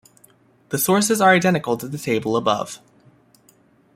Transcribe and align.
The 0.69 0.79
sources 0.79 1.21
are 1.21 1.29
identical 1.31 1.77
to 1.77 1.87
the 1.87 1.99
table 1.99 2.35
above. 2.35 2.79